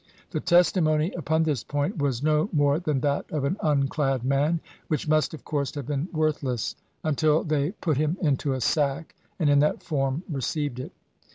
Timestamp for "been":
5.85-6.09